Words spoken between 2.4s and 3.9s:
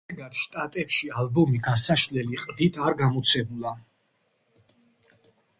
ყდით არ გამოცემულა.